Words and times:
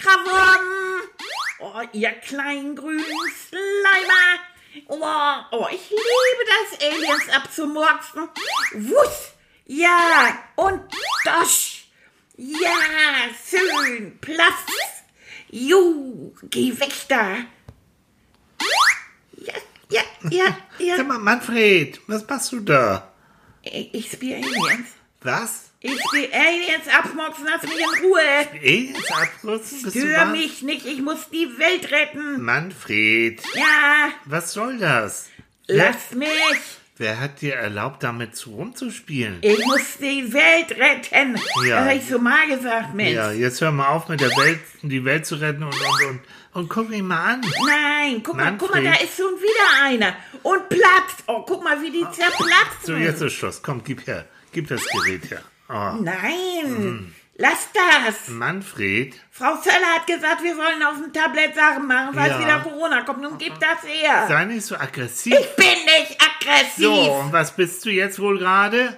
Krawom. 0.00 1.02
Oh, 1.60 1.82
ihr 1.92 2.12
kleinen 2.12 2.74
grünen 2.74 3.04
Slimer. 3.46 4.40
Oh, 4.86 5.58
oh, 5.58 5.66
ich 5.70 5.90
liebe 5.90 6.44
das, 6.46 6.80
Aliens 6.80 7.28
abzumurksen. 7.34 8.28
Wuss. 8.74 9.32
Ja, 9.66 10.38
und 10.56 10.82
das. 11.24 11.80
Ja, 12.36 13.28
schön. 13.46 14.18
Platz. 14.20 14.66
Ju, 15.50 16.32
geh 16.44 16.78
weg 16.80 16.92
da. 17.08 17.36
Ja, 19.36 19.54
ja, 19.90 20.02
ja, 20.30 20.56
ja. 20.78 20.96
Sag 20.96 21.08
mal, 21.08 21.18
Manfred, 21.18 22.00
was 22.06 22.26
machst 22.26 22.52
du 22.52 22.60
da? 22.60 23.12
Ich, 23.62 23.92
ich 23.92 24.12
spiele 24.12 24.36
Aliens. 24.36 24.88
Was? 25.20 25.69
Ich 25.82 25.92
will 26.12 26.28
Aliens 26.32 26.86
abmoxen, 26.92 27.46
lass 27.46 27.62
mich 27.62 27.72
in 27.80 28.04
Ruhe. 28.04 28.20
Aliens 28.62 28.98
abrüsten? 29.10 29.82
Bist 29.82 29.96
du 29.96 30.00
Stör 30.00 30.26
was? 30.26 30.30
mich 30.32 30.62
nicht, 30.62 30.84
ich 30.86 31.00
muss 31.00 31.30
die 31.30 31.48
Welt 31.58 31.90
retten. 31.90 32.42
Manfred, 32.42 33.40
Ja, 33.54 34.10
was 34.26 34.52
soll 34.52 34.76
das? 34.78 35.28
lass 35.66 36.12
mich. 36.14 36.28
Wer 36.98 37.18
hat 37.18 37.40
dir 37.40 37.54
erlaubt, 37.54 38.02
damit 38.02 38.36
zu 38.36 38.50
rumzuspielen? 38.50 39.38
Ich 39.40 39.64
muss 39.64 39.96
die 39.98 40.30
Welt 40.34 40.72
retten. 40.78 41.40
Ja. 41.66 41.76
Das 41.82 41.88
hab 41.88 41.96
ich 41.96 42.06
so 42.06 42.18
mal 42.18 42.46
gesagt, 42.46 42.92
Mensch. 42.94 43.14
Ja, 43.14 43.32
jetzt 43.32 43.58
hör 43.62 43.72
mal 43.72 43.88
auf 43.88 44.08
mit 44.10 44.20
der 44.20 44.28
Welt, 44.28 44.60
die 44.82 45.02
Welt 45.06 45.24
zu 45.24 45.36
retten 45.36 45.62
und, 45.62 45.72
und, 45.74 46.04
und, 46.10 46.20
und 46.52 46.68
guck 46.68 46.90
mich 46.90 47.00
mal 47.00 47.24
an. 47.36 47.40
Nein, 47.66 48.22
guck 48.22 48.36
mal, 48.36 48.54
guck 48.58 48.70
mal, 48.74 48.82
da 48.84 48.90
Manfred. 48.90 49.08
ist 49.08 49.16
schon 49.16 49.32
wieder 49.40 49.82
einer. 49.84 50.14
Und 50.42 50.68
platzt. 50.68 51.24
Oh, 51.26 51.42
guck 51.46 51.64
mal, 51.64 51.80
wie 51.80 51.90
die 51.90 52.04
zerplatzt. 52.10 52.84
So, 52.84 52.94
jetzt 52.96 53.22
ist 53.22 53.32
Schluss. 53.32 53.62
Komm, 53.62 53.82
gib 53.82 54.06
her. 54.06 54.26
Gib 54.52 54.68
das 54.68 54.82
Gerät 54.84 55.30
her. 55.30 55.42
Oh. 55.72 55.92
Nein, 56.02 56.64
Hm. 56.64 57.12
lass 57.36 57.68
das. 57.72 58.28
Manfred, 58.28 59.14
Frau 59.30 59.56
Zöller 59.56 59.94
hat 59.96 60.06
gesagt, 60.06 60.42
wir 60.42 60.54
sollen 60.56 60.82
auf 60.82 60.94
dem 61.02 61.12
Tablett 61.12 61.54
Sachen 61.54 61.86
machen, 61.86 62.10
falls 62.14 62.30
Ja. 62.32 62.40
wieder 62.40 62.58
Corona 62.60 63.02
kommt. 63.02 63.22
Nun 63.22 63.38
gib 63.38 63.54
das 63.60 63.82
her. 63.86 64.24
sei 64.28 64.44
nicht 64.46 64.66
so 64.66 64.74
aggressiv. 64.76 65.32
Ich 65.38 65.56
bin 65.56 65.66
nicht 65.66 66.18
aggressiv. 66.20 66.84
So, 66.84 67.12
und 67.20 67.32
was 67.32 67.54
bist 67.54 67.84
du 67.84 67.90
jetzt 67.90 68.18
wohl 68.18 68.38
gerade? 68.38 68.96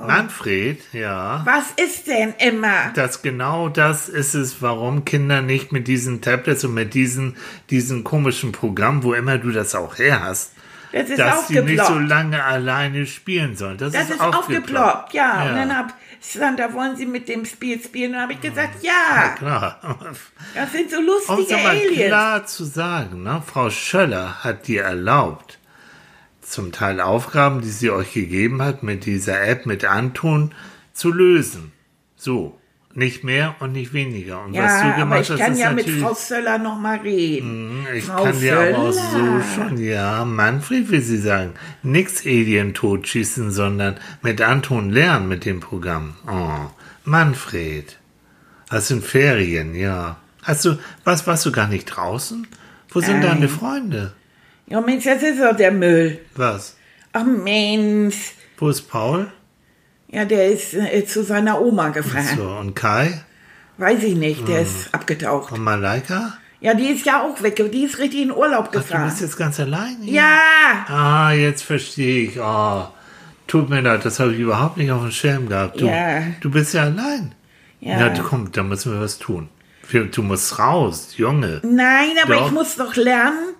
Oh. 0.00 0.04
Manfred, 0.04 0.80
ja. 0.92 1.42
Was 1.44 1.72
ist 1.72 2.06
denn 2.06 2.32
immer? 2.38 2.92
Das 2.94 3.20
genau 3.22 3.68
das 3.68 4.08
ist 4.08 4.34
es, 4.34 4.62
warum 4.62 5.04
Kinder 5.04 5.42
nicht 5.42 5.72
mit 5.72 5.88
diesen 5.88 6.20
Tablets 6.22 6.62
und 6.64 6.74
mit 6.74 6.94
diesen, 6.94 7.36
diesen 7.70 8.04
komischen 8.04 8.52
Programmen, 8.52 9.02
wo 9.02 9.12
immer 9.14 9.38
du 9.38 9.50
das 9.50 9.74
auch 9.74 9.98
her 9.98 10.22
hast, 10.22 10.52
Das 10.92 11.10
ist 11.10 11.18
dass 11.18 11.48
sie 11.48 11.60
nicht 11.60 11.84
so 11.84 11.98
lange 11.98 12.42
alleine 12.42 13.06
spielen 13.06 13.56
sollen. 13.56 13.76
Das, 13.78 13.92
Das 13.92 14.10
ist 14.10 14.20
aufgeploppt, 14.20 15.12
ja. 15.12 15.42
Und 15.42 15.56
dann 15.56 15.76
hab 15.76 15.94
Sandra, 16.20 16.72
wollen 16.72 16.96
Sie 16.96 17.06
mit 17.06 17.28
dem 17.28 17.44
Spiel 17.44 17.80
spielen? 17.82 18.10
Und 18.10 18.12
dann 18.14 18.22
habe 18.22 18.32
ich 18.32 18.40
gesagt, 18.40 18.82
ja. 18.82 19.34
Klar. 19.36 19.98
Das 20.54 20.72
sind 20.72 20.90
so 20.90 20.98
Um 20.98 21.06
lustige 21.06 21.42
es 21.42 21.52
aber 21.52 21.70
Aliens. 21.70 22.06
klar 22.06 22.46
zu 22.46 22.64
sagen, 22.64 23.22
ne? 23.22 23.42
Frau 23.46 23.70
Schöller 23.70 24.42
hat 24.42 24.66
dir 24.66 24.82
erlaubt, 24.82 25.58
zum 26.40 26.72
Teil 26.72 27.00
Aufgaben, 27.00 27.60
die 27.60 27.70
sie 27.70 27.90
euch 27.90 28.12
gegeben 28.12 28.62
hat, 28.62 28.82
mit 28.82 29.04
dieser 29.06 29.42
App, 29.42 29.66
mit 29.66 29.84
Anton, 29.84 30.54
zu 30.92 31.12
lösen. 31.12 31.72
So. 32.16 32.57
Nicht 32.98 33.22
mehr 33.22 33.54
und 33.60 33.72
nicht 33.74 33.92
weniger. 33.92 34.42
Und 34.42 34.54
was 34.54 34.56
Ja, 34.56 34.82
du 34.82 34.88
aber 34.88 34.98
gemacht 34.98 35.20
ich 35.20 35.30
hast, 35.30 35.38
kann 35.38 35.56
ja 35.56 35.70
mit 35.70 35.88
Frau 35.88 36.14
Söller 36.14 36.58
noch 36.58 36.80
mal 36.80 36.98
reden. 36.98 37.86
Ich 37.94 38.04
Frau 38.06 38.24
kann 38.24 38.40
dir 38.40 38.58
aber 38.58 38.78
auch 38.78 38.92
Söller. 38.92 39.40
so 39.40 39.54
schon, 39.54 39.78
ja, 39.78 40.24
Manfred 40.24 40.90
will 40.90 41.00
sie 41.00 41.18
sagen, 41.18 41.52
nix 41.84 42.26
Alien 42.26 42.74
totschießen, 42.74 43.52
sondern 43.52 43.98
mit 44.22 44.40
Anton 44.40 44.90
lernen 44.90 45.28
mit 45.28 45.44
dem 45.44 45.60
Programm. 45.60 46.16
Oh, 46.26 46.70
Manfred. 47.04 47.98
Das 48.68 48.88
sind 48.88 49.04
Ferien, 49.04 49.76
ja. 49.76 50.16
Hast 50.42 50.64
du, 50.64 50.76
was, 51.04 51.24
warst 51.28 51.46
du 51.46 51.52
gar 51.52 51.68
nicht 51.68 51.84
draußen? 51.84 52.48
Wo 52.88 52.98
sind 53.00 53.20
Nein. 53.20 53.28
deine 53.28 53.48
Freunde? 53.48 54.12
Ja, 54.66 54.80
Mensch, 54.80 55.04
das 55.04 55.22
ist 55.22 55.40
doch 55.40 55.56
der 55.56 55.70
Müll. 55.70 56.18
Was? 56.34 56.76
Ach 57.12 57.24
Mensch. 57.24 58.32
Wo 58.56 58.68
ist 58.68 58.90
Paul? 58.90 59.30
Ja, 60.10 60.24
der 60.24 60.48
ist 60.48 60.74
äh, 60.74 61.04
zu 61.06 61.22
seiner 61.22 61.60
Oma 61.60 61.90
gefahren. 61.90 62.36
So, 62.36 62.48
und 62.48 62.74
Kai? 62.74 63.20
Weiß 63.76 64.02
ich 64.02 64.14
nicht, 64.16 64.40
Hm. 64.40 64.46
der 64.46 64.62
ist 64.62 64.92
abgetaucht. 64.94 65.52
Und 65.52 65.60
Malaika? 65.62 66.34
Ja, 66.60 66.74
die 66.74 66.86
ist 66.88 67.06
ja 67.06 67.22
auch 67.22 67.40
weg. 67.42 67.56
Die 67.72 67.84
ist 67.84 67.98
richtig 67.98 68.22
in 68.22 68.32
Urlaub 68.32 68.64
Ach, 68.68 68.72
du 68.72 68.78
gefahren. 68.78 69.04
bist 69.08 69.20
jetzt 69.20 69.36
ganz 69.36 69.60
allein 69.60 69.96
hier? 70.02 70.14
Ja, 70.14 70.38
Ah, 70.88 71.32
jetzt 71.32 71.62
verstehe 71.62 72.24
ich. 72.24 72.40
Oh, 72.40 72.86
tut 73.46 73.68
mir 73.70 73.80
leid, 73.80 74.04
das 74.04 74.18
habe 74.18 74.32
ich 74.32 74.40
überhaupt 74.40 74.76
nicht 74.76 74.90
auf 74.90 75.02
dem 75.02 75.12
Schirm 75.12 75.48
gehabt. 75.48 75.80
Du, 75.80 75.86
Ja. 75.86 76.22
du 76.40 76.50
bist 76.50 76.74
ja 76.74 76.82
allein. 76.82 77.34
Ja. 77.80 78.08
Du, 78.08 78.22
komm, 78.24 78.50
da 78.50 78.64
müssen 78.64 78.92
wir 78.92 79.00
was 79.00 79.18
tun. 79.18 79.48
Wir- 79.90 80.06
Du 80.06 80.22
musst 80.24 80.58
raus, 80.58 81.10
Junge. 81.16 81.60
nein, 81.64 82.10
aber 82.24 82.34
Doch. 82.34 82.46
ich 82.46 82.52
muss 82.52 82.74
doch 82.76 82.96
lernen. 82.96 83.54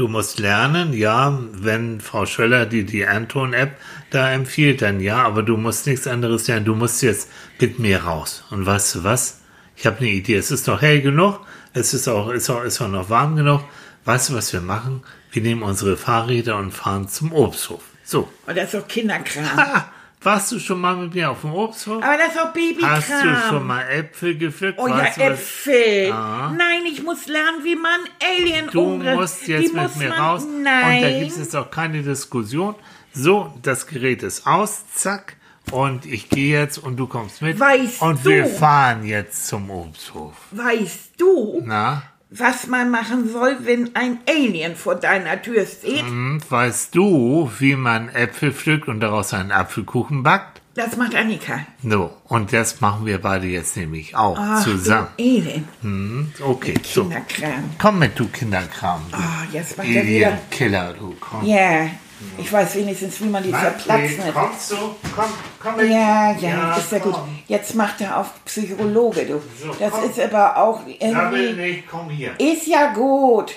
Du 0.00 0.08
musst 0.08 0.38
lernen, 0.38 0.94
ja, 0.94 1.38
wenn 1.52 2.00
Frau 2.00 2.24
Schöller 2.24 2.64
dir 2.64 2.86
die 2.86 3.06
Anton-App 3.06 3.76
da 4.08 4.32
empfiehlt, 4.32 4.80
dann 4.80 4.98
ja, 4.98 5.22
aber 5.26 5.42
du 5.42 5.58
musst 5.58 5.86
nichts 5.86 6.06
anderes 6.06 6.48
lernen. 6.48 6.64
Du 6.64 6.74
musst 6.74 7.02
jetzt 7.02 7.28
mit 7.60 7.78
mir 7.78 8.04
raus. 8.04 8.42
Und 8.48 8.64
weißt 8.64 8.94
du 8.94 9.04
was? 9.04 9.40
Ich 9.76 9.84
habe 9.84 9.98
eine 9.98 10.08
Idee. 10.08 10.36
Es 10.36 10.50
ist 10.50 10.66
noch 10.68 10.80
hell 10.80 11.02
genug. 11.02 11.40
Es 11.74 11.92
ist 11.92 12.08
auch, 12.08 12.30
ist 12.30 12.48
auch, 12.48 12.64
ist 12.64 12.80
auch 12.80 12.88
noch 12.88 13.10
warm 13.10 13.36
genug. 13.36 13.62
Weißt 14.06 14.30
du, 14.30 14.34
was 14.36 14.54
wir 14.54 14.62
machen? 14.62 15.02
Wir 15.32 15.42
nehmen 15.42 15.62
unsere 15.62 15.98
Fahrräder 15.98 16.56
und 16.56 16.70
fahren 16.70 17.06
zum 17.06 17.34
Obsthof. 17.34 17.82
So. 18.02 18.32
Oh, 18.48 18.52
das 18.54 18.72
ist 18.72 18.74
doch 18.82 18.88
Kinderkram. 18.88 19.44
Warst 20.22 20.52
du 20.52 20.58
schon 20.58 20.80
mal 20.82 20.96
mit 20.96 21.14
mir 21.14 21.30
auf 21.30 21.40
dem 21.40 21.54
Obsthof? 21.54 22.02
Aber 22.02 22.16
das 22.18 22.28
ist 22.28 22.36
doch 22.36 22.52
Babykram. 22.52 22.90
Hast 22.90 23.10
du 23.10 23.36
schon 23.48 23.66
mal 23.66 23.82
Äpfel 23.88 24.36
gepflückt? 24.36 24.78
Oh 24.78 24.86
ja, 24.86 24.98
Weißt 24.98 25.18
Äpfel. 25.18 26.12
Ah. 26.12 26.52
Nein, 26.56 26.82
ich 26.92 27.02
muss 27.02 27.26
lernen, 27.26 27.64
wie 27.64 27.74
man 27.76 28.00
Alien 28.22 28.66
Du 28.70 28.82
umbringt. 28.82 29.16
musst 29.18 29.48
jetzt 29.48 29.70
Die 29.70 29.72
mit 29.72 29.82
muss 29.82 29.96
mir 29.96 30.10
man, 30.10 30.18
raus. 30.18 30.42
Nein. 30.62 30.96
Und 30.96 31.02
da 31.02 31.18
gibt 31.18 31.30
es 31.32 31.38
jetzt 31.38 31.56
auch 31.56 31.70
keine 31.70 32.02
Diskussion. 32.02 32.74
So, 33.14 33.52
das 33.62 33.86
Gerät 33.86 34.22
ist 34.22 34.46
aus, 34.46 34.82
zack. 34.94 35.36
Und 35.72 36.04
ich 36.04 36.28
gehe 36.28 36.58
jetzt 36.60 36.76
und 36.78 36.96
du 36.96 37.06
kommst 37.06 37.40
mit. 37.40 37.58
Weißt 37.58 38.02
und 38.02 38.24
du- 38.24 38.30
wir 38.30 38.44
fahren 38.46 39.04
jetzt 39.06 39.46
zum 39.46 39.70
Obsthof. 39.70 40.34
Weißt 40.50 41.12
du, 41.18 41.62
Na? 41.64 42.02
Was 42.30 42.66
man 42.68 42.90
machen 42.90 43.28
soll, 43.30 43.56
wenn 43.62 43.94
ein 43.96 44.18
Alien 44.28 44.76
vor 44.76 44.94
deiner 44.94 45.40
Tür 45.42 45.66
steht? 45.66 46.02
Und 46.04 46.42
weißt 46.48 46.94
du, 46.94 47.50
wie 47.58 47.74
man 47.76 48.08
Äpfel 48.10 48.52
pflückt 48.52 48.88
und 48.88 49.00
daraus 49.00 49.34
einen 49.34 49.50
Apfelkuchen 49.52 50.22
backt? 50.22 50.60
Das 50.74 50.96
macht 50.96 51.16
Annika. 51.16 51.66
So, 51.82 52.12
und 52.28 52.52
das 52.52 52.80
machen 52.80 53.04
wir 53.04 53.20
beide 53.20 53.48
jetzt 53.48 53.76
nämlich 53.76 54.14
auch 54.14 54.38
Ach, 54.40 54.62
zusammen. 54.62 55.08
du 55.16 55.22
Elend. 55.24 55.68
Hm, 55.82 56.32
okay, 56.40 56.74
so. 56.84 57.02
Kinderkram. 57.02 57.64
Komm 57.78 57.98
mit, 57.98 58.16
du 58.18 58.28
Kinderkram. 58.28 59.02
Du 59.10 59.16
Ah, 59.16 59.44
jetzt 59.52 59.76
macht 59.76 59.88
er 59.88 60.06
wieder. 60.06 60.26
Alien-Killer, 60.28 60.94
du. 60.98 61.16
Komm. 61.18 61.44
Ja, 61.44 61.90
ich 62.38 62.52
weiß 62.52 62.74
wenigstens, 62.76 63.20
wie 63.20 63.26
man 63.26 63.42
die 63.42 63.50
zerplatzen 63.50 64.24
hat. 64.24 64.34
kommst 64.34 64.70
du? 64.72 64.76
Komm, 65.14 65.24
komm 65.62 65.76
mit. 65.76 65.90
Ja, 65.90 66.32
ja, 66.32 66.76
ist 66.76 66.92
ja 66.92 66.98
gut. 66.98 67.12
komm. 67.14 67.38
Jetzt 67.48 67.74
macht 67.74 68.00
er 68.00 68.18
auf 68.18 68.44
Psychologe, 68.44 69.24
du. 69.26 69.42
So, 69.60 69.72
Das 69.78 69.90
komm. 69.92 70.10
ist 70.10 70.20
aber 70.20 70.56
auch 70.56 70.82
irgendwie... 70.86 71.52
nicht, 71.52 71.84
komm 71.90 72.10
hier. 72.10 72.32
Ist 72.38 72.66
ja 72.66 72.92
gut. 72.92 73.54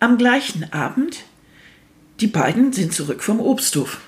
Am 0.00 0.16
gleichen 0.18 0.72
Abend, 0.72 1.24
die 2.20 2.26
beiden 2.28 2.72
sind 2.72 2.92
zurück 2.94 3.22
vom 3.22 3.40
Obsthof. 3.40 3.98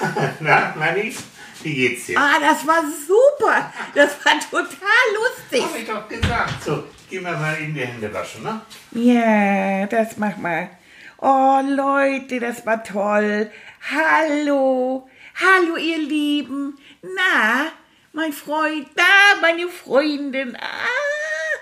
Na, 0.40 0.74
Manni, 0.78 1.14
wie 1.62 1.74
geht's 1.74 2.06
dir? 2.06 2.18
Ah, 2.18 2.34
das 2.40 2.66
war 2.66 2.82
super. 3.06 3.72
Das 3.94 4.10
war 4.24 4.32
total 4.50 4.68
lustig. 5.14 5.62
Hab 5.62 5.78
ich 5.78 5.86
doch 5.86 6.08
gesagt. 6.08 6.62
So, 6.64 6.84
geh 7.08 7.20
mal 7.20 7.36
mal 7.36 7.56
in 7.56 7.74
die 7.74 7.84
Hände 7.84 8.12
waschen, 8.12 8.42
ne? 8.42 8.60
Ja, 8.92 9.86
das 9.86 10.16
mach 10.16 10.36
mal. 10.36 10.70
Oh, 11.18 11.60
Leute, 11.64 12.40
das 12.40 12.66
war 12.66 12.82
toll. 12.82 13.50
Hallo. 13.90 15.08
Hallo, 15.40 15.76
ihr 15.76 15.98
Lieben. 15.98 16.78
Na, 17.02 17.72
mein 18.12 18.32
Freund, 18.32 18.88
da, 18.94 19.40
meine 19.40 19.68
Freundin. 19.68 20.56
Ah, 20.56 21.58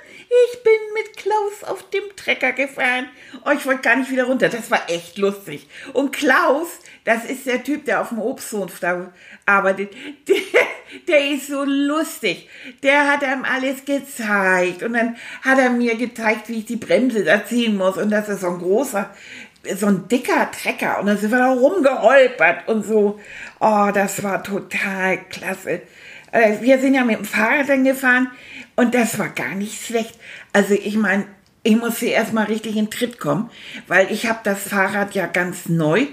ich 0.53 0.63
bin 0.63 0.73
mit 0.95 1.17
Klaus 1.17 1.65
auf 1.65 1.89
dem 1.91 2.05
Trecker 2.17 2.53
gefahren. 2.53 3.09
Oh, 3.45 3.51
ich 3.51 3.65
wollte 3.67 3.83
gar 3.83 3.97
nicht 3.97 4.11
wieder 4.11 4.25
runter. 4.25 4.49
Das 4.49 4.71
war 4.71 4.89
echt 4.89 5.19
lustig. 5.19 5.69
Und 5.93 6.13
Klaus, 6.13 6.81
das 7.05 7.25
ist 7.25 7.47
der 7.47 7.63
Typ, 7.63 7.85
der 7.85 8.01
auf 8.01 8.09
dem 8.09 8.19
Obsthof 8.19 8.81
da 8.81 9.13
arbeitet. 9.47 9.93
Der, 10.27 10.37
der 11.09 11.31
ist 11.31 11.49
so 11.49 11.65
lustig. 11.65 12.49
Der 12.83 13.11
hat 13.11 13.23
einem 13.23 13.45
alles 13.45 13.85
gezeigt 13.85 14.83
und 14.83 14.95
dann 14.95 15.17
hat 15.43 15.59
er 15.59 15.71
mir 15.71 15.97
gezeigt, 15.97 16.49
wie 16.49 16.59
ich 16.59 16.67
die 16.67 16.77
Bremse 16.77 17.25
da 17.25 17.45
ziehen 17.45 17.77
muss 17.77 17.99
und 17.99 18.11
das 18.11 18.29
ist 18.29 18.41
so 18.41 18.49
ein 18.49 18.59
großer, 18.59 19.11
so 19.77 19.87
ein 19.87 20.09
dicker 20.09 20.51
Trecker 20.51 21.01
und 21.01 21.07
dann 21.07 21.19
sind 21.19 21.31
wir 21.31 21.39
da 21.39 21.53
rumgeholpert 21.53 22.69
und 22.69 22.85
so. 22.85 23.21
Oh, 23.61 23.91
das 23.93 24.23
war 24.23 24.43
total 24.43 25.19
klasse. 25.29 25.83
Äh, 26.33 26.61
Wir 26.61 26.79
sind 26.79 26.95
ja 26.95 27.05
mit 27.05 27.19
dem 27.19 27.25
Fahrrad 27.25 27.69
dann 27.69 27.85
gefahren 27.85 28.31
und 28.77 28.95
das 28.95 29.19
war 29.19 29.29
gar 29.29 29.55
nicht 29.55 29.85
schlecht. 29.85 30.19
Also 30.53 30.75
ich 30.75 30.97
meine, 30.97 31.27
ich 31.67 31.77
musste 31.77 32.07
erstmal 32.07 32.45
richtig 32.45 32.77
in 32.77 32.91
Tritt 32.91 33.19
kommen, 33.19 33.51
weil 33.89 34.13
ich 34.13 34.27
habe 34.27 34.41
das 34.45 34.65
Fahrrad 34.65 35.15
ja 35.15 35.27
ganz 35.27 35.67
neu 35.67 36.07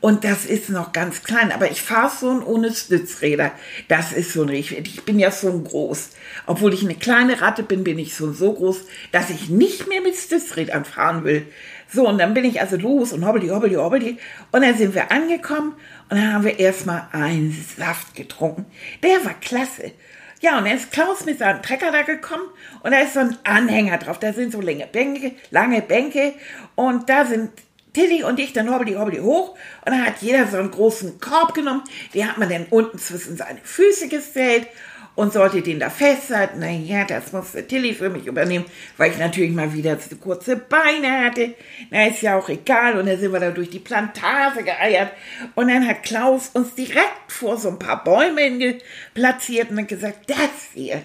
und 0.00 0.24
das 0.24 0.44
ist 0.44 0.68
noch 0.68 0.92
ganz 0.92 1.22
klein. 1.22 1.52
Aber 1.52 1.70
ich 1.70 1.80
fahre 1.80 2.10
schon 2.10 2.42
ohne 2.42 2.74
Stützräder. 2.74 3.52
Das 3.86 4.12
ist 4.12 4.32
so 4.32 4.42
richtig. 4.42 4.84
Ich 4.84 5.04
bin 5.04 5.20
ja 5.20 5.30
schon 5.30 5.62
groß. 5.62 6.10
Obwohl 6.46 6.74
ich 6.74 6.82
eine 6.82 6.96
kleine 6.96 7.40
Ratte 7.40 7.62
bin, 7.62 7.84
bin 7.84 8.00
ich 8.00 8.14
schon 8.14 8.34
so 8.34 8.52
groß, 8.52 8.80
dass 9.12 9.30
ich 9.30 9.48
nicht 9.48 9.88
mehr 9.88 10.00
mit 10.00 10.16
Stützrädern 10.16 10.84
fahren 10.84 11.22
will. 11.22 11.46
So, 11.88 12.08
und 12.08 12.18
dann 12.18 12.34
bin 12.34 12.44
ich 12.44 12.60
also 12.60 12.76
los 12.76 13.12
und 13.12 13.24
hobbeli, 13.24 13.46
hobbeli, 13.48 13.76
hobbeli. 13.76 14.18
Und 14.50 14.62
dann 14.62 14.76
sind 14.76 14.96
wir 14.96 15.12
angekommen 15.12 15.74
und 16.10 16.16
dann 16.16 16.34
haben 16.34 16.44
wir 16.44 16.58
erstmal 16.58 17.06
einen 17.12 17.56
Saft 17.78 18.16
getrunken. 18.16 18.66
Der 19.04 19.24
war 19.24 19.34
klasse. 19.34 19.92
Ja, 20.40 20.58
und 20.58 20.66
dann 20.66 20.76
ist 20.76 20.92
Klaus 20.92 21.24
mit 21.24 21.38
seinem 21.38 21.62
Trecker 21.62 21.90
da 21.90 22.02
gekommen 22.02 22.44
und 22.82 22.92
da 22.92 22.98
ist 23.00 23.14
so 23.14 23.20
ein 23.20 23.38
Anhänger 23.44 23.98
drauf. 23.98 24.18
Da 24.18 24.32
sind 24.32 24.52
so 24.52 24.60
lange 24.60 24.86
Bänke, 24.86 25.32
lange 25.50 25.80
Bänke 25.82 26.34
und 26.74 27.08
da 27.08 27.24
sind 27.24 27.50
Tilly 27.94 28.22
und 28.22 28.38
ich 28.38 28.52
dann 28.52 28.70
hobbeli, 28.70 28.94
hobbeli 28.94 29.20
hoch 29.20 29.50
und 29.84 29.92
dann 29.92 30.04
hat 30.04 30.20
jeder 30.20 30.46
so 30.46 30.58
einen 30.58 30.70
großen 30.70 31.18
Korb 31.18 31.54
genommen. 31.54 31.82
Den 32.12 32.28
hat 32.28 32.36
man 32.36 32.50
dann 32.50 32.66
unten 32.68 32.98
zwischen 32.98 33.38
seine 33.38 33.60
Füße 33.62 34.08
gestellt 34.08 34.68
und 35.16 35.32
sollte 35.32 35.62
den 35.62 35.80
da 35.80 35.90
festhalten. 35.90 36.60
Naja, 36.60 37.04
das 37.04 37.32
musste 37.32 37.66
Tilly 37.66 37.94
für 37.94 38.10
mich 38.10 38.26
übernehmen, 38.26 38.66
weil 38.96 39.10
ich 39.10 39.18
natürlich 39.18 39.50
mal 39.50 39.72
wieder 39.72 39.98
zu 39.98 40.14
kurze 40.16 40.56
Beine 40.56 41.24
hatte. 41.24 41.54
Na, 41.90 42.06
ist 42.06 42.22
ja 42.22 42.38
auch 42.38 42.48
egal. 42.48 42.98
Und 42.98 43.06
dann 43.06 43.18
sind 43.18 43.32
wir 43.32 43.40
da 43.40 43.50
durch 43.50 43.70
die 43.70 43.80
Plantage 43.80 44.62
geeiert. 44.62 45.10
Und 45.54 45.68
dann 45.68 45.88
hat 45.88 46.04
Klaus 46.04 46.50
uns 46.50 46.74
direkt 46.74 47.32
vor 47.32 47.56
so 47.56 47.70
ein 47.70 47.78
paar 47.78 48.04
Bäume 48.04 48.42
hinge- 48.42 48.78
platziert 49.14 49.70
und 49.70 49.80
hat 49.80 49.88
gesagt, 49.88 50.30
das 50.30 50.70
hier, 50.74 51.02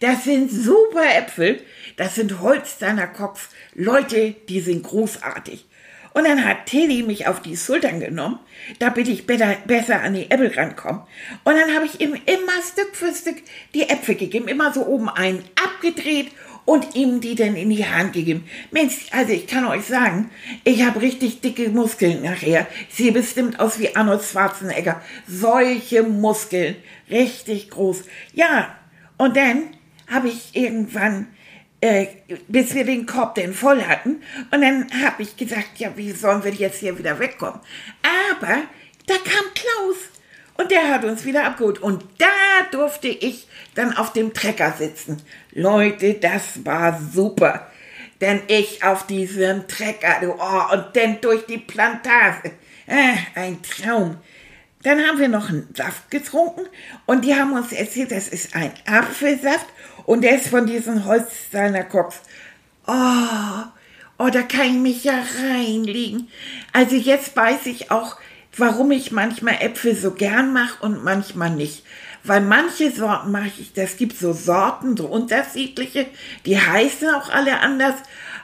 das 0.00 0.24
sind 0.24 0.50
super 0.50 1.04
Äpfel. 1.16 1.60
Das 1.96 2.14
sind 2.14 2.40
Holsteiner 2.40 3.06
Kopf. 3.06 3.50
Leute, 3.74 4.34
die 4.48 4.60
sind 4.60 4.82
großartig. 4.82 5.66
Und 6.14 6.24
dann 6.24 6.44
hat 6.44 6.66
Tilly 6.66 7.02
mich 7.02 7.26
auf 7.26 7.40
die 7.40 7.56
Schultern 7.56 8.00
genommen, 8.00 8.38
damit 8.78 9.08
ich 9.08 9.26
better, 9.26 9.56
besser 9.66 10.02
an 10.02 10.14
die 10.14 10.30
Äpfel 10.30 10.52
rankomme. 10.54 11.06
Und 11.44 11.54
dann 11.54 11.74
habe 11.74 11.86
ich 11.86 12.00
ihm 12.00 12.14
immer 12.14 12.62
Stück 12.70 12.94
für 12.94 13.14
Stück 13.14 13.36
die 13.74 13.88
Äpfel 13.88 14.16
gegeben, 14.16 14.48
immer 14.48 14.72
so 14.72 14.86
oben 14.86 15.08
einen 15.08 15.42
abgedreht 15.62 16.30
und 16.64 16.94
ihm 16.94 17.20
die 17.20 17.34
dann 17.34 17.56
in 17.56 17.70
die 17.70 17.86
Hand 17.86 18.12
gegeben. 18.12 18.44
Mensch, 18.70 19.06
also 19.10 19.32
ich 19.32 19.46
kann 19.46 19.64
euch 19.66 19.84
sagen, 19.84 20.30
ich 20.64 20.84
habe 20.84 21.00
richtig 21.00 21.40
dicke 21.40 21.70
Muskeln 21.70 22.22
nachher. 22.22 22.66
Ich 22.88 22.96
sehe 22.96 23.12
bestimmt 23.12 23.58
aus 23.58 23.78
wie 23.78 23.96
Arnold 23.96 24.22
Schwarzenegger. 24.22 25.00
Solche 25.26 26.02
Muskeln, 26.02 26.76
richtig 27.10 27.70
groß. 27.70 28.04
Ja, 28.32 28.76
und 29.18 29.36
dann 29.36 29.62
habe 30.08 30.28
ich 30.28 30.54
irgendwann 30.54 31.28
äh, 31.82 32.06
bis 32.46 32.74
wir 32.74 32.84
den 32.84 33.06
Korb 33.06 33.34
denn 33.34 33.52
voll 33.52 33.82
hatten. 33.82 34.22
Und 34.52 34.62
dann 34.62 34.86
habe 35.04 35.22
ich 35.22 35.36
gesagt, 35.36 35.78
ja, 35.78 35.90
wie 35.96 36.12
sollen 36.12 36.44
wir 36.44 36.52
jetzt 36.52 36.78
hier 36.78 36.96
wieder 36.96 37.18
wegkommen? 37.18 37.60
Aber 38.38 38.62
da 39.06 39.14
kam 39.14 39.44
Klaus 39.54 39.96
und 40.56 40.70
der 40.70 40.88
hat 40.88 41.04
uns 41.04 41.24
wieder 41.24 41.44
abgeholt. 41.44 41.82
Und 41.82 42.04
da 42.18 42.26
durfte 42.70 43.08
ich 43.08 43.48
dann 43.74 43.96
auf 43.96 44.12
dem 44.12 44.32
Trecker 44.32 44.72
sitzen. 44.78 45.20
Leute, 45.50 46.14
das 46.14 46.64
war 46.64 47.00
super. 47.12 47.66
Denn 48.20 48.40
ich 48.46 48.84
auf 48.84 49.06
diesem 49.08 49.66
Trecker, 49.66 50.20
oh, 50.22 50.74
und 50.74 50.84
dann 50.94 51.20
durch 51.20 51.44
die 51.46 51.58
Plantage. 51.58 52.52
Äh, 52.86 53.16
ein 53.34 53.60
Traum. 53.62 54.18
Dann 54.82 55.00
haben 55.00 55.18
wir 55.18 55.28
noch 55.28 55.48
einen 55.48 55.72
Saft 55.74 56.10
getrunken 56.10 56.66
und 57.06 57.24
die 57.24 57.34
haben 57.34 57.52
uns 57.52 57.72
erzählt, 57.72 58.10
das 58.10 58.28
ist 58.28 58.56
ein 58.56 58.72
Apfelsaft 58.86 59.66
und 60.06 60.22
der 60.22 60.36
ist 60.36 60.48
von 60.48 60.66
diesem 60.66 61.04
Holsteiner 61.04 61.84
Kopf. 61.84 62.20
Oh, 62.86 63.64
oh, 64.18 64.28
da 64.28 64.42
kann 64.42 64.66
ich 64.66 64.80
mich 64.80 65.04
ja 65.04 65.22
reinlegen. 65.40 66.28
Also 66.72 66.96
jetzt 66.96 67.36
weiß 67.36 67.66
ich 67.66 67.90
auch, 67.92 68.16
warum 68.56 68.90
ich 68.90 69.12
manchmal 69.12 69.58
Äpfel 69.60 69.94
so 69.94 70.10
gern 70.10 70.52
mache 70.52 70.84
und 70.84 71.04
manchmal 71.04 71.50
nicht. 71.50 71.84
Weil 72.24 72.40
manche 72.40 72.90
Sorten 72.90 73.32
mache 73.32 73.52
ich, 73.58 73.72
das 73.72 73.96
gibt 73.96 74.16
so 74.16 74.32
Sorten, 74.32 74.96
so 74.96 75.06
unterschiedliche, 75.06 76.06
die 76.46 76.58
heißen 76.58 77.08
auch 77.14 77.30
alle 77.30 77.58
anders, 77.60 77.96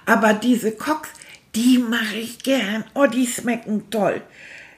aber 0.06 0.35
diese 0.35 0.73
Cox, 0.73 1.08
die 1.55 1.79
mache 1.79 2.17
ich 2.17 2.38
gern. 2.40 2.85
Oh, 2.94 3.06
die 3.06 3.26
schmecken 3.26 3.90
toll. 3.90 4.23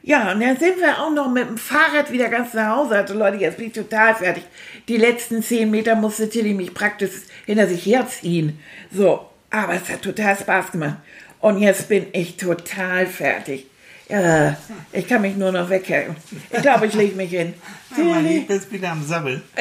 Ja, 0.03 0.33
und 0.33 0.41
dann 0.41 0.57
sind 0.57 0.79
wir 0.79 0.99
auch 1.03 1.11
noch 1.11 1.31
mit 1.31 1.47
dem 1.49 1.59
Fahrrad 1.59 2.11
wieder 2.11 2.29
ganz 2.29 2.55
nach 2.55 2.77
Hause. 2.77 2.97
Also 2.97 3.15
Leute, 3.15 3.37
jetzt 3.37 3.59
bin 3.59 3.67
ich 3.67 3.73
total 3.75 4.15
fertig. 4.15 4.45
Die 4.89 4.97
letzten 4.97 5.43
zehn 5.43 5.71
Meter 5.71 5.95
musste 5.95 6.29
Tilly 6.29 6.55
mich 6.55 6.73
praktisch 6.73 7.11
hinter 7.47 7.67
sich 7.67 7.85
herziehen. 7.85 8.59
So, 8.91 9.27
aber 9.51 9.75
es 9.75 9.89
hat 9.91 10.03
total 10.03 10.37
Spaß 10.37 10.73
gemacht. 10.73 10.97
Und 11.41 11.59
jetzt 11.59 11.89
bin 11.89 12.07
ich 12.13 12.37
total 12.37 13.07
fertig. 13.07 13.67
Ja, 14.09 14.57
ich 14.93 15.07
kann 15.07 15.23
mich 15.23 15.37
nur 15.37 15.53
noch 15.53 15.71
weghängen. 15.71 16.17
Ich 16.51 16.63
glaube, 16.63 16.87
ich 16.87 16.95
lege 16.95 17.15
mich 17.15 17.31
hin. 17.31 17.55
Manni, 17.97 18.41
bist 18.41 18.73
wieder 18.73 18.91
am 18.93 19.05
Sabbeln. 19.07 19.43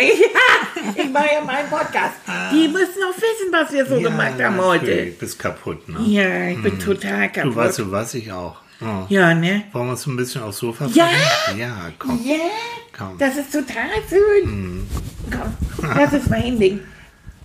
Ja, 0.95 1.03
ich 1.03 1.09
mache 1.11 1.27
ja 1.33 1.41
meinen 1.43 1.69
Podcast. 1.69 2.13
Die 2.53 2.67
müssen 2.69 3.01
noch 3.01 3.15
wissen, 3.17 3.51
was 3.51 3.71
wir 3.73 3.85
so 3.85 3.99
gemacht 3.99 4.41
haben 4.41 4.57
heute. 4.57 4.85
natürlich, 4.85 5.17
bist 5.17 5.37
kaputt, 5.37 5.89
ne? 5.89 5.99
Ja, 6.05 6.47
ich 6.47 6.61
bin 6.61 6.79
total 6.79 7.27
Du 7.27 7.33
kaputt. 7.33 7.55
weißt 7.55 7.79
du 7.79 7.91
was, 7.91 8.13
ich 8.13 8.31
auch. 8.31 8.57
Oh. 8.81 9.05
Ja, 9.09 9.33
ne? 9.33 9.63
Wollen 9.73 9.87
wir 9.87 9.91
uns 9.91 10.05
ein 10.07 10.15
bisschen 10.15 10.41
aufs 10.41 10.59
Sofa 10.59 10.87
Ja? 10.93 11.07
fallen? 11.07 11.59
Ja, 11.59 11.75
komm. 11.99 12.19
Ja, 12.25 12.35
Komm. 12.97 13.17
das 13.17 13.35
ist 13.37 13.51
total 13.51 13.89
schön. 14.07 14.87
Komm, 15.31 15.89
lass 15.95 16.13
uns 16.13 16.29
mal 16.29 16.39
hinlegen. 16.41 16.79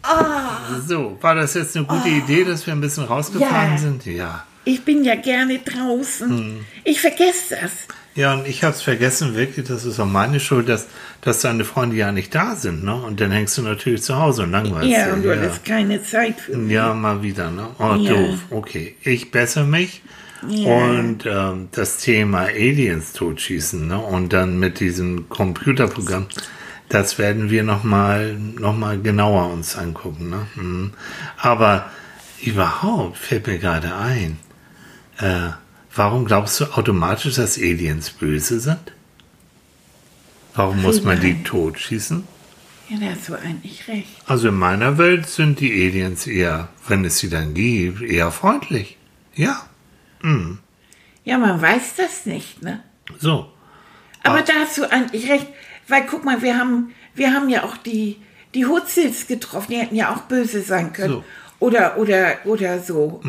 Oh, 0.04 0.80
So, 0.86 1.18
war 1.20 1.34
das 1.34 1.54
jetzt 1.54 1.76
eine 1.76 1.86
gute 1.86 2.08
Idee, 2.08 2.44
dass 2.44 2.66
wir 2.66 2.74
ein 2.74 2.80
bisschen 2.80 3.04
rausgefahren 3.04 3.72
Ja. 3.72 3.78
sind? 3.78 4.04
Ja. 4.06 4.44
ich 4.66 4.82
bin 4.84 5.02
ja 5.04 5.14
gerne 5.16 5.58
draußen. 5.58 6.28
Hm. 6.30 6.64
Ich 6.84 7.00
vergesse 7.00 7.56
das. 7.60 7.72
Ja, 8.14 8.34
und 8.34 8.46
ich 8.46 8.62
hab's 8.62 8.80
vergessen, 8.80 9.34
wirklich, 9.34 9.66
das 9.66 9.84
ist 9.84 9.98
auch 9.98 10.06
meine 10.06 10.38
Schuld, 10.40 10.68
dass, 10.68 10.86
dass 11.20 11.40
deine 11.40 11.64
Freunde 11.64 11.96
ja 11.96 12.12
nicht 12.12 12.32
da 12.34 12.54
sind, 12.54 12.84
ne? 12.84 12.94
Und 12.94 13.20
dann 13.20 13.32
hängst 13.32 13.58
du 13.58 13.62
natürlich 13.62 14.02
zu 14.04 14.16
Hause 14.16 14.44
und 14.44 14.52
langweilst 14.52 14.88
Ja, 14.88 15.12
und 15.12 15.22
du 15.24 15.32
hattest 15.36 15.64
keine 15.64 16.00
Zeit 16.02 16.38
für 16.40 16.56
mich. 16.56 16.72
Ja, 16.72 16.94
mal 16.94 17.22
wieder, 17.22 17.50
ne? 17.50 17.68
Oh, 17.80 17.96
Ja. 17.96 18.12
doof. 18.12 18.38
Okay, 18.50 18.94
ich 19.02 19.30
bessere 19.32 19.64
mich. 19.64 20.00
Ja. 20.48 20.74
Und 20.74 21.24
ähm, 21.26 21.68
das 21.72 21.98
Thema 21.98 22.46
Aliens 22.46 23.12
totschießen, 23.12 23.86
ne? 23.86 23.98
Und 23.98 24.32
dann 24.32 24.58
mit 24.58 24.80
diesem 24.80 25.28
Computerprogramm, 25.28 26.26
das 26.88 27.18
werden 27.18 27.50
wir 27.50 27.62
nochmal 27.62 28.34
noch 28.34 28.76
mal 28.76 29.00
genauer 29.00 29.50
uns 29.52 29.76
angucken, 29.76 30.30
ne? 30.30 30.46
Mhm. 30.54 30.92
Aber 31.38 31.90
überhaupt 32.42 33.16
fällt 33.16 33.46
mir 33.46 33.58
gerade 33.58 33.94
ein, 33.94 34.38
äh, 35.18 35.50
warum 35.94 36.24
glaubst 36.24 36.60
du 36.60 36.64
automatisch, 36.66 37.36
dass 37.36 37.56
Aliens 37.56 38.10
böse 38.10 38.60
sind? 38.60 38.92
Warum 40.54 40.82
muss 40.82 41.02
man 41.02 41.20
die 41.20 41.42
totschießen? 41.42 42.24
Ja, 42.88 42.98
da 43.00 43.06
hast 43.14 43.28
du 43.28 43.34
eigentlich 43.34 43.88
recht. 43.88 44.08
Also 44.26 44.48
in 44.48 44.54
meiner 44.54 44.98
Welt 44.98 45.26
sind 45.26 45.58
die 45.60 45.72
Aliens 45.72 46.26
eher, 46.26 46.68
wenn 46.86 47.04
es 47.04 47.18
sie 47.18 47.30
dann 47.30 47.54
gibt, 47.54 48.02
eher 48.02 48.30
freundlich. 48.30 48.98
Ja, 49.34 49.64
Ja, 51.24 51.38
man 51.38 51.60
weiß 51.60 51.94
das 51.96 52.26
nicht, 52.26 52.62
ne? 52.62 52.82
so. 53.18 53.50
Aber 54.22 54.38
Ah. 54.38 54.42
da 54.42 54.52
hast 54.60 54.78
du 54.78 54.90
eigentlich 54.90 55.28
recht, 55.30 55.46
weil 55.88 56.06
guck 56.06 56.24
mal, 56.24 56.40
wir 56.42 56.58
haben, 56.58 56.92
wir 57.14 57.32
haben 57.34 57.48
ja 57.50 57.64
auch 57.64 57.76
die, 57.76 58.16
die 58.54 58.64
Hutzels 58.66 59.26
getroffen, 59.26 59.72
die 59.72 59.78
hätten 59.78 59.96
ja 59.96 60.14
auch 60.14 60.22
böse 60.22 60.62
sein 60.62 60.92
können. 60.92 61.14
So. 61.14 61.24
Oder, 61.60 61.98
oder, 61.98 62.38
oder 62.44 62.78
so. 62.80 63.20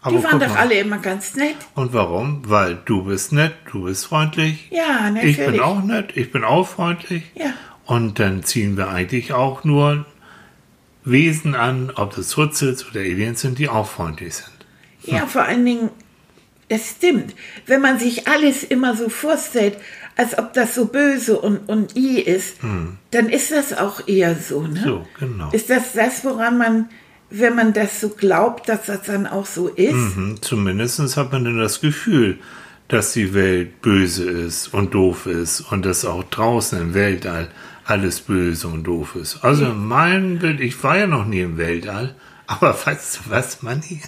Aber 0.00 0.16
die 0.16 0.24
waren 0.24 0.38
doch 0.40 0.48
mal. 0.48 0.56
alle 0.58 0.74
immer 0.78 0.98
ganz 0.98 1.34
nett. 1.34 1.56
Und 1.74 1.92
warum? 1.92 2.42
Weil 2.48 2.78
du 2.84 3.04
bist 3.04 3.32
nett, 3.32 3.54
du 3.70 3.84
bist 3.84 4.06
freundlich. 4.06 4.68
Ja, 4.70 5.10
natürlich. 5.10 5.38
Ich 5.38 5.44
bin 5.46 5.60
auch 5.60 5.82
nett, 5.82 6.16
ich 6.16 6.30
bin 6.32 6.44
auch 6.44 6.66
freundlich. 6.68 7.24
Ja. 7.34 7.52
Und 7.84 8.18
dann 8.18 8.42
ziehen 8.44 8.76
wir 8.76 8.88
eigentlich 8.90 9.32
auch 9.32 9.64
nur 9.64 10.04
Wesen 11.04 11.54
an, 11.54 11.90
ob 11.94 12.14
das 12.16 12.36
Hutzels 12.36 12.86
oder 12.88 13.00
Aliens 13.00 13.40
sind, 13.40 13.58
die 13.58 13.68
auch 13.68 13.88
freundlich 13.88 14.34
sind. 14.36 14.57
Ja, 15.12 15.26
vor 15.26 15.42
allen 15.42 15.64
Dingen, 15.64 15.90
das 16.68 16.90
stimmt. 16.90 17.34
Wenn 17.66 17.80
man 17.80 17.98
sich 17.98 18.28
alles 18.28 18.62
immer 18.62 18.96
so 18.96 19.08
vorstellt, 19.08 19.76
als 20.16 20.36
ob 20.36 20.52
das 20.52 20.74
so 20.74 20.86
böse 20.86 21.38
und, 21.38 21.68
und 21.68 21.96
i 21.96 22.20
ist, 22.20 22.56
dann 23.12 23.28
ist 23.28 23.52
das 23.52 23.72
auch 23.72 24.06
eher 24.08 24.34
so, 24.34 24.62
ne? 24.62 24.80
Hm. 24.80 24.84
So, 24.84 25.06
genau. 25.18 25.50
Ist 25.52 25.70
das 25.70 25.92
das, 25.92 26.24
woran 26.24 26.58
man, 26.58 26.88
wenn 27.30 27.54
man 27.54 27.72
das 27.72 28.00
so 28.00 28.08
glaubt, 28.10 28.68
dass 28.68 28.86
das 28.86 29.02
dann 29.02 29.26
auch 29.26 29.46
so 29.46 29.68
ist? 29.68 29.92
Mhm, 29.94 30.38
Zumindest 30.40 31.16
hat 31.16 31.32
man 31.32 31.44
dann 31.44 31.58
das 31.58 31.80
Gefühl, 31.80 32.38
dass 32.88 33.12
die 33.12 33.32
Welt 33.34 33.80
böse 33.80 34.28
ist 34.28 34.74
und 34.74 34.94
doof 34.94 35.26
ist 35.26 35.60
und 35.60 35.84
dass 35.84 36.04
auch 36.04 36.24
draußen 36.24 36.80
im 36.80 36.94
Weltall 36.94 37.48
alles 37.84 38.20
böse 38.20 38.68
und 38.68 38.84
doof 38.84 39.14
ist. 39.14 39.44
Also 39.44 39.66
mein 39.66 40.38
Bild, 40.38 40.60
ich 40.60 40.82
war 40.82 40.98
ja 40.98 41.06
noch 41.06 41.26
nie 41.26 41.40
im 41.40 41.58
Weltall, 41.58 42.14
aber 42.46 42.76
weißt 42.84 43.16
du 43.16 43.30
was, 43.30 43.62
Manni? 43.62 44.02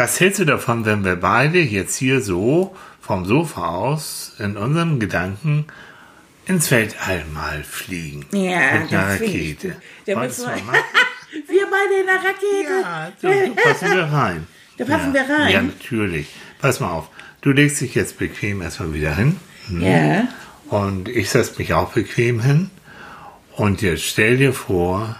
Was 0.00 0.18
hältst 0.18 0.40
du 0.40 0.46
davon, 0.46 0.86
wenn 0.86 1.04
wir 1.04 1.16
beide 1.16 1.60
jetzt 1.60 1.94
hier 1.94 2.22
so 2.22 2.74
vom 3.02 3.26
Sofa 3.26 3.68
aus 3.68 4.32
in 4.38 4.56
unseren 4.56 4.98
Gedanken 4.98 5.66
ins 6.46 6.70
Weltall 6.70 7.26
mal 7.34 7.62
fliegen? 7.62 8.24
Ja, 8.32 8.78
mit 8.78 8.94
einer 8.94 9.10
Rakete. 9.10 9.76
wir-? 10.72 11.44
Wir 11.54 11.66
beide 11.70 12.00
in 12.00 12.06
der 12.06 12.16
Rakete. 12.16 12.80
Ja, 12.80 13.12
da, 13.20 13.28
da 13.28 13.62
passen 13.62 13.90
wir 13.94 14.04
rein. 14.04 14.46
Da 14.78 14.84
passen 14.86 15.14
ja. 15.14 15.28
wir 15.28 15.34
rein. 15.36 15.52
Ja, 15.52 15.62
natürlich. 15.62 16.28
Pass 16.60 16.80
mal 16.80 16.90
auf. 16.90 17.10
Du 17.42 17.52
legst 17.52 17.82
dich 17.82 17.94
jetzt 17.94 18.18
bequem 18.18 18.62
erstmal 18.62 18.94
wieder 18.94 19.14
hin. 19.14 19.36
Ja. 19.68 20.28
Und 20.70 21.10
ich 21.10 21.28
setze 21.28 21.58
mich 21.58 21.74
auch 21.74 21.92
bequem 21.92 22.40
hin. 22.40 22.70
Und 23.54 23.82
jetzt 23.82 24.04
stell 24.04 24.38
dir 24.38 24.54
vor, 24.54 25.14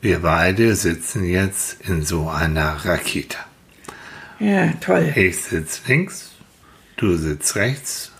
wir 0.00 0.20
beide 0.20 0.76
sitzen 0.76 1.24
jetzt 1.24 1.80
in 1.80 2.04
so 2.04 2.30
einer 2.30 2.84
Rakete. 2.84 3.36
Ja, 4.42 4.72
toll. 4.80 5.12
Ich 5.14 5.36
sitze 5.36 5.82
links, 5.86 6.32
du 6.96 7.16
sitzt 7.16 7.54
rechts. 7.54 8.12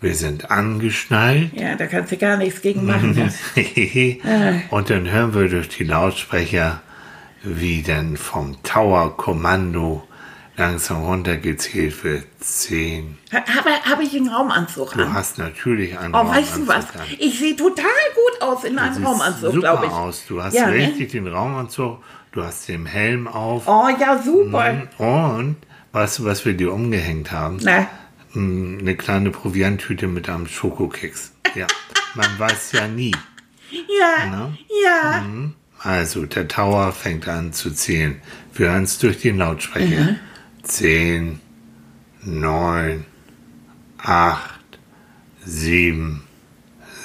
Wir 0.00 0.14
sind 0.14 0.50
angeschnallt. 0.50 1.52
Ja, 1.54 1.74
da 1.74 1.86
kannst 1.86 2.12
du 2.12 2.16
gar 2.16 2.36
nichts 2.36 2.62
gegen 2.62 2.86
machen. 2.86 3.16
Das. 3.16 3.36
Und 4.70 4.90
dann 4.90 5.10
hören 5.10 5.34
wir 5.34 5.48
durch 5.48 5.68
die 5.68 5.84
Lautsprecher, 5.84 6.80
wie 7.42 7.82
denn 7.82 8.16
vom 8.16 8.62
Tower-Kommando 8.62 10.07
langsam 10.58 11.02
runtergezählt 11.04 12.02
wird. 12.04 12.24
Zehn. 12.40 13.16
Ha- 13.32 13.44
Habe 13.56 13.70
hab 13.84 14.00
ich 14.02 14.14
einen 14.14 14.28
Raumanzug 14.28 14.92
Du 14.92 15.02
an? 15.02 15.14
hast 15.14 15.38
natürlich 15.38 15.98
einen 15.98 16.14
Oh, 16.14 16.28
weißt 16.28 16.56
du 16.58 16.66
was? 16.68 16.84
Raumanzug 16.86 17.00
an. 17.00 17.06
Ich 17.18 17.38
sehe 17.38 17.56
total 17.56 17.84
gut 18.14 18.42
aus 18.42 18.64
in 18.64 18.76
Du 18.76 18.82
einem 18.82 19.06
Raumanzug, 19.06 19.60
glaube 19.60 19.86
ich. 19.86 19.92
aus. 19.92 20.24
Du 20.28 20.42
hast 20.42 20.54
Ja, 20.54 20.66
ne? 20.66 20.74
richtig 20.74 21.12
den 21.12 21.26
Raumanzug, 21.28 22.02
du 22.32 22.42
hast 22.42 22.68
den 22.68 22.84
Helm 22.86 23.26
auf. 23.28 23.62
Oh, 23.66 23.88
ja, 23.98 24.20
super. 24.22 24.88
Und 24.98 25.56
weißt 25.92 26.18
du, 26.18 26.24
was 26.24 26.44
wir 26.44 26.54
dir 26.54 26.72
umgehängt 26.72 27.32
haben? 27.32 27.58
Na, 27.62 27.86
Hm, 28.32 28.76
Eine 28.80 28.94
kleine 28.94 29.30
Provianttüte 29.30 30.06
mit 30.06 30.28
einem 30.28 30.46
Schokokeks. 30.46 31.32
Ja, 31.54 31.66
man 32.14 32.38
weiß 32.38 32.72
ja 32.72 32.86
nie. 32.86 33.14
ja, 33.70 34.26
Na? 34.30 34.52
ja. 34.84 35.24
Also, 35.80 36.26
der 36.26 36.46
Tower 36.48 36.92
fängt 36.92 37.26
an 37.28 37.52
zu 37.52 37.70
zählen. 37.72 38.20
Wir 38.52 38.70
hören 38.72 38.82
es 38.84 38.98
durch 38.98 39.20
den 39.20 39.38
Lautsprecher. 39.38 40.16
Zehn, 40.68 41.40
neun, 42.22 43.06
acht, 43.96 44.78
sieben, 45.42 46.28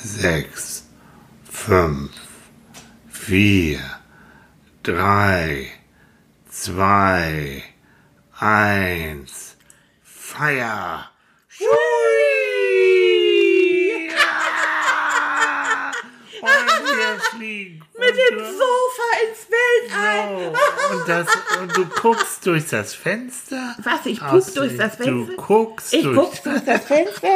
sechs, 0.03 0.85
fünf, 1.49 2.11
vier, 3.09 3.79
drei, 4.83 5.71
zwei, 6.49 7.63
eins, 8.37 9.55
Feier! 10.03 11.09
Ja! 11.57 12.32
Fliegen. 17.35 17.81
Mit 17.99 18.09
dem 18.09 18.37
du- 18.37 18.43
Sofa 18.45 19.09
ins 19.27 19.47
Weltall. 19.49 20.53
Und, 20.93 21.07
das, 21.09 21.27
und 21.61 21.77
du 21.77 21.85
guckst 22.01 22.45
durch 22.45 22.67
das 22.67 22.93
Fenster. 22.93 23.75
Was, 23.83 24.05
ich 24.05 24.19
guck 24.19 24.29
Aus- 24.31 24.53
durch 24.53 24.77
das 24.77 24.95
Fenster? 24.95 25.11
Du 25.11 25.35
guckst 25.35 25.93
Ich 25.93 26.03
durch 26.03 26.15
guck 26.17 26.43
durch 26.43 26.61
das 26.65 26.85
Fenster. 26.85 27.27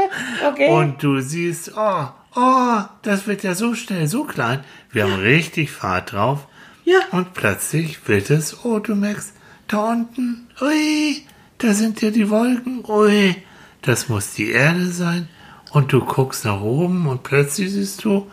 Okay. 0.50 0.69
und 0.69 1.01
du 1.03 1.19
siehst, 1.22 1.72
oh, 1.75 2.07
oh, 2.36 2.81
das 3.03 3.27
wird 3.27 3.43
ja 3.43 3.55
so 3.55 3.74
schnell, 3.75 4.07
so 4.07 4.24
klein. 4.24 4.63
Wir 4.91 5.03
haben 5.03 5.19
richtig 5.19 5.72
Fahrt 5.72 6.13
drauf. 6.13 6.48
Ja. 6.86 7.00
Und 7.12 7.34
plötzlich 7.34 8.07
wird 8.07 8.29
es, 8.29 8.63
oh, 8.65 8.79
du 8.79 8.96
merkst, 8.96 9.34
da 9.67 9.79
unten, 9.91 10.48
ui, 10.62 11.22
da 11.57 11.74
sind 11.74 12.01
ja 12.01 12.12
die 12.12 12.29
Wolken, 12.29 12.86
ui, 12.88 13.36
das 13.81 14.07
muss 14.07 14.34
die 14.34 14.51
Erde 14.51 14.88
sein. 14.88 15.27
Und 15.72 15.91
du 15.91 16.00
guckst 16.00 16.46
nach 16.46 16.62
oben 16.62 17.07
und 17.07 17.24
plötzlich 17.24 17.74
siehst 17.74 18.05
du, 18.05 18.31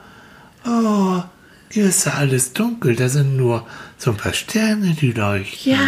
oh, 0.64 1.22
hier 1.74 1.86
ist 1.86 2.06
ja 2.06 2.12
alles 2.12 2.52
dunkel, 2.52 2.94
da 2.94 3.08
sind 3.08 3.36
nur 3.36 3.66
so 3.98 4.12
ein 4.12 4.16
paar 4.16 4.32
Sterne, 4.32 4.94
die 4.94 5.10
leuchten. 5.10 5.72
ja, 5.72 5.78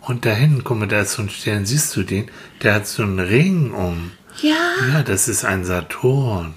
Und 0.00 0.24
da 0.24 0.30
hinten, 0.30 0.62
guck 0.62 0.78
mal, 0.78 0.86
da 0.86 1.00
ist 1.00 1.14
so 1.14 1.22
ein 1.22 1.28
Stern, 1.28 1.66
siehst 1.66 1.96
du 1.96 2.04
den? 2.04 2.30
Der 2.62 2.74
hat 2.74 2.86
so 2.86 3.02
einen 3.02 3.18
Ring 3.18 3.72
um. 3.72 4.12
ja. 4.40 4.54
Ja, 4.92 5.02
das 5.02 5.26
ist 5.26 5.44
ein 5.44 5.64
Saturn. 5.64 6.54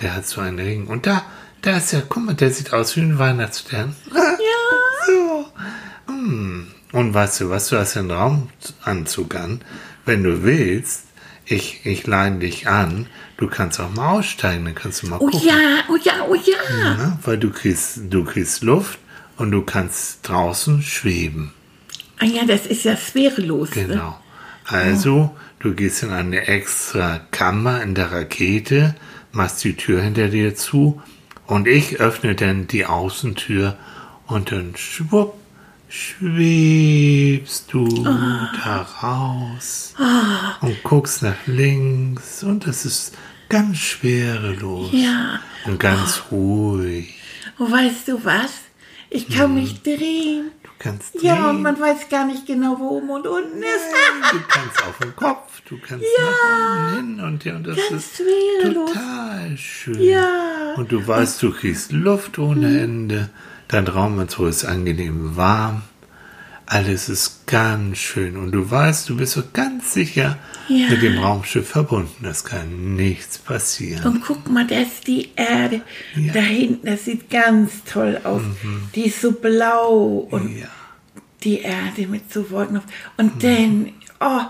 Der 0.00 0.14
hat 0.14 0.24
so 0.28 0.40
einen 0.40 0.60
Ring. 0.60 0.86
Und 0.86 1.06
da, 1.08 1.24
da 1.62 1.78
ist 1.78 1.92
ja, 1.92 2.00
guck 2.08 2.24
mal, 2.24 2.34
der 2.36 2.52
sieht 2.52 2.72
aus 2.72 2.94
wie 2.94 3.00
ein 3.00 3.18
Weihnachtsstern. 3.18 3.96
Ja. 4.14 4.22
so. 5.08 5.46
Hm. 6.06 6.68
Und 6.92 7.12
weißt 7.12 7.40
du 7.40 7.50
was, 7.50 7.68
du 7.70 7.76
hast 7.76 7.94
ja 7.94 8.02
einen 8.02 8.12
Raumanzug 8.12 9.34
an. 9.34 9.62
Wenn 10.04 10.22
du 10.22 10.44
willst, 10.44 11.05
ich, 11.46 11.80
ich 11.84 12.06
leine 12.06 12.40
dich 12.40 12.66
an, 12.68 13.06
du 13.36 13.46
kannst 13.48 13.80
auch 13.80 13.90
mal 13.94 14.10
aussteigen, 14.10 14.64
dann 14.64 14.74
kannst 14.74 15.02
du 15.02 15.06
mal 15.08 15.16
Oh 15.20 15.26
gucken. 15.30 15.48
ja, 15.48 15.54
oh 15.88 15.96
ja, 16.02 16.12
oh 16.28 16.34
ja. 16.34 16.94
Ne? 16.96 17.18
Weil 17.22 17.38
du 17.38 17.50
kriegst, 17.50 18.00
du 18.10 18.24
kriegst 18.24 18.62
Luft 18.62 18.98
und 19.36 19.50
du 19.52 19.62
kannst 19.62 20.28
draußen 20.28 20.82
schweben. 20.82 21.52
Ah 22.18 22.24
ja, 22.24 22.44
das 22.44 22.66
ist 22.66 22.84
ja 22.84 22.96
schwerelos. 22.96 23.74
Ne? 23.76 23.86
Genau. 23.86 24.18
Also, 24.64 25.36
du 25.60 25.74
gehst 25.74 26.02
in 26.02 26.10
eine 26.10 26.46
extra 26.48 27.20
Kammer 27.30 27.82
in 27.82 27.94
der 27.94 28.10
Rakete, 28.10 28.96
machst 29.32 29.62
die 29.62 29.76
Tür 29.76 30.02
hinter 30.02 30.28
dir 30.28 30.54
zu 30.56 31.00
und 31.46 31.68
ich 31.68 32.00
öffne 32.00 32.34
dann 32.34 32.66
die 32.66 32.86
Außentür 32.86 33.76
und 34.26 34.50
dann 34.50 34.74
schwupp, 34.76 35.34
schwebst 35.88 37.72
du 37.72 37.86
da 38.04 38.86
raus 39.02 39.94
und 40.60 40.82
guckst 40.82 41.22
nach 41.22 41.46
links 41.46 42.42
und 42.42 42.66
es 42.66 42.84
ist 42.84 43.14
ganz 43.48 43.78
schwerelos 43.78 44.90
Ja. 44.92 45.40
und 45.64 45.78
ganz 45.78 46.22
ruhig. 46.30 47.14
Oh, 47.58 47.70
weißt 47.70 48.08
du 48.08 48.24
was? 48.24 48.50
Ich 49.08 49.28
kann 49.28 49.54
mich 49.54 49.82
drehen. 49.82 50.50
Du 50.62 50.70
kannst 50.78 51.14
Ja, 51.22 51.36
drehen. 51.36 51.44
und 51.56 51.62
man 51.62 51.80
weiß 51.80 52.08
gar 52.10 52.26
nicht 52.26 52.46
genau, 52.46 52.76
wo 52.78 52.88
oben 52.98 53.08
und 53.10 53.26
unten 53.26 53.62
ist. 53.62 54.32
Du 54.32 54.38
kannst 54.48 54.82
auf 54.84 54.98
den 55.00 55.14
Kopf, 55.16 55.60
du 55.68 55.78
kannst 55.78 56.04
nach 56.18 56.88
unten 56.90 57.16
hin 57.16 57.20
und, 57.24 57.44
ja, 57.44 57.54
und 57.56 57.66
das 57.66 57.76
Ganz 57.76 57.90
ist 57.92 58.16
schwerelos. 58.16 58.92
total 58.92 59.56
schön. 59.56 60.02
Ja. 60.02 60.74
Und 60.76 60.90
du 60.92 61.06
weißt, 61.06 61.42
du 61.42 61.52
kriegst 61.52 61.92
Luft 61.92 62.38
ohne 62.38 62.80
Ende, 62.80 63.30
dein 63.68 63.86
Raumanzug 63.86 64.48
ist 64.48 64.64
angenehm 64.64 65.36
warm, 65.36 65.82
alles 66.68 67.08
ist 67.08 67.46
ganz 67.46 67.98
schön 67.98 68.36
und 68.36 68.50
du 68.52 68.68
weißt, 68.70 69.08
du 69.08 69.16
bist 69.16 69.34
so 69.34 69.42
ganz 69.52 69.92
sicher 69.94 70.36
Ja. 70.68 70.88
mit 70.88 71.00
dem 71.02 71.18
Raumschiff 71.18 71.68
verbunden, 71.68 72.24
es 72.24 72.44
kann 72.44 72.96
nichts 72.96 73.38
passieren. 73.38 74.04
Und 74.04 74.20
guck 74.22 74.48
mal, 74.50 74.66
das 74.66 74.88
ist 74.88 75.06
die 75.06 75.30
Erde. 75.36 75.82
Ja. 76.16 76.32
Da 76.32 76.40
hinten, 76.40 76.86
das 76.86 77.04
sieht 77.04 77.30
ganz 77.30 77.84
toll 77.84 78.20
aus. 78.24 78.42
Die 78.96 79.06
ist 79.06 79.20
so 79.20 79.30
blau 79.32 80.26
und 80.30 80.56
Ja. 80.58 80.66
die 81.44 81.60
Erde 81.60 82.08
mit 82.08 82.32
so 82.32 82.40
auf- 82.40 82.82
Und 83.16 83.44
dann, 83.44 83.92
oh, 84.18 84.40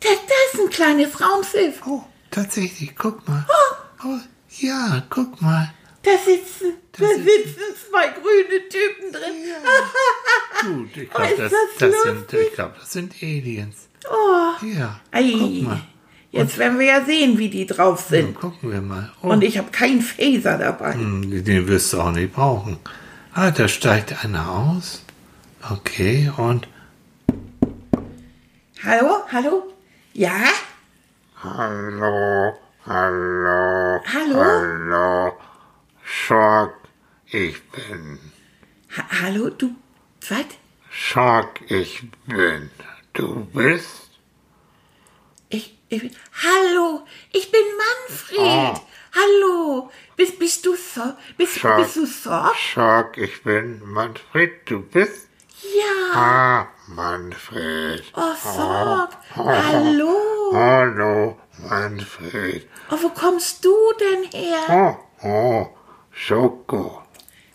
das, 0.00 0.12
das 0.26 0.54
ist 0.54 0.60
ein 0.64 0.70
kleines 0.70 1.20
Raumschiff. 1.20 1.82
Oh, 1.86 2.04
tatsächlich, 2.30 2.94
guck 2.96 3.28
mal. 3.28 3.44
Oh, 4.02 4.16
ja, 4.60 5.02
guck 5.10 5.42
mal. 5.42 5.70
Da 6.06 6.12
sitzen, 6.24 6.74
da, 6.92 7.04
sitzen- 7.08 7.24
sitzen 7.24 7.62
zwei 7.90 8.06
grüne 8.08 8.68
Typen 8.68 9.12
drin. 9.12 9.34
Gut, 10.62 10.96
ich 11.02 11.08
Oh, 11.12 11.16
glaube, 11.16 11.32
ist 11.32 11.40
das, 11.40 11.52
das 11.78 11.90
das, 11.90 12.02
sind, 12.04 12.32
ich 12.32 12.54
glaub, 12.54 12.78
das 12.78 12.92
sind 12.92 13.12
Aliens. 13.20 13.88
Oh, 14.08 14.64
Ja, 14.64 15.00
ei. 15.10 15.32
guck 15.36 15.62
mal. 15.62 15.82
Jetzt 16.30 16.58
werden 16.58 16.78
wir 16.78 16.86
ja 16.86 17.04
sehen, 17.04 17.38
wie 17.38 17.48
die 17.48 17.66
drauf 17.66 18.06
sind. 18.08 18.34
gucken 18.38 18.70
wir 18.70 18.80
mal. 18.82 19.10
Oh, 19.22 19.28
Und 19.30 19.42
ich 19.42 19.58
habe 19.58 19.70
keinen 19.72 20.00
Phaser 20.02 20.58
dabei. 20.58 20.92
Hm, 20.94 21.44
Den 21.44 21.66
wirst 21.66 21.92
du 21.92 22.00
auch 22.00 22.12
nicht 22.12 22.32
brauchen. 22.34 22.78
Ah, 23.34 23.50
da 23.50 23.66
steigt 23.68 24.22
einer 24.24 24.48
aus. 24.50 25.02
Okay, 25.70 26.30
und. 26.36 26.68
Hallo, 28.84 29.22
hallo? 29.32 29.72
Ja? 30.12 30.36
Hallo, 31.42 32.52
hallo. 32.86 34.00
Hallo? 34.04 34.44
Hallo. 34.44 35.32
Schock, 36.08 36.74
ich 37.26 37.60
bin. 37.70 38.20
Ha 38.96 39.04
hallo, 39.22 39.50
du, 39.50 39.74
was? 40.28 40.46
Schock, 40.88 41.60
ich 41.68 42.04
bin. 42.26 42.70
Du 43.12 43.44
bist? 43.46 44.10
Ich, 45.48 45.76
ich, 45.88 46.02
hallo, 46.44 47.04
ich 47.32 47.50
bin 47.50 47.64
Manfred. 47.82 48.38
Ah. 48.38 48.80
Hallo, 49.16 49.90
bist, 50.14 50.38
bist 50.38 50.64
du 50.64 50.76
so, 50.76 51.14
bist, 51.36 51.58
Schock. 51.58 51.78
bist 51.78 51.96
du 51.96 52.06
so? 52.06 52.54
Schock, 52.54 53.18
ich 53.18 53.42
bin 53.42 53.82
Manfred, 53.84 54.70
du 54.70 54.82
bist? 54.82 55.26
Ja. 55.60 56.12
Ah, 56.14 56.68
Manfred. 56.86 58.04
Oh, 58.14 58.34
Sorg. 58.34 59.10
Hallo. 59.34 60.52
Hallo, 60.52 61.40
Manfred. 61.68 62.68
Oh, 62.92 62.98
wo 63.02 63.08
kommst 63.08 63.64
du 63.64 63.74
denn 63.98 64.22
her? 64.30 64.98
Oh, 65.22 65.26
oh, 65.26 65.75
Schoko. 66.20 67.02